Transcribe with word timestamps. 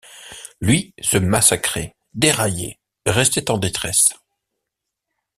Lui, 0.61 0.95
se 0.99 1.19
massacrait, 1.19 1.95
déraillait, 2.15 2.79
restait 3.05 3.51
en 3.51 3.59
détresse. 3.59 4.15